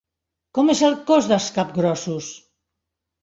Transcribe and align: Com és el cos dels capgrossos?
Com 0.57 0.71
és 0.73 0.79
el 0.87 0.95
cos 1.09 1.27
dels 1.31 1.49
capgrossos? 1.57 2.31